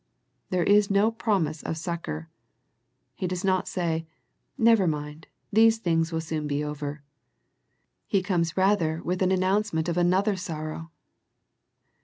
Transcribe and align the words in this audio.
There 0.49 0.63
is 0.63 0.89
no 0.89 1.11
promise 1.11 1.61
of 1.61 1.77
succour. 1.77 2.27
He 3.13 3.27
does 3.27 3.43
not 3.43 3.67
say. 3.67 4.07
Never 4.57 4.87
mind, 4.87 5.27
these 5.53 5.77
things 5.77 6.11
will 6.11 6.21
soon 6.21 6.47
be 6.47 6.63
over. 6.63 7.03
He 8.07 8.23
comes 8.23 8.57
rather 8.57 9.03
with 9.03 9.21
an 9.21 9.31
announcement 9.31 9.87
of 9.87 9.97
another 9.97 10.35
sorrow. 10.35 10.89